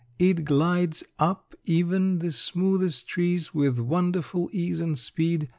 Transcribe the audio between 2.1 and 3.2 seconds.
the smoothest